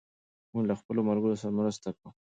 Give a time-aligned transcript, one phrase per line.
[0.51, 2.09] موږ له خپلو ملګرو سره مرسته کوو.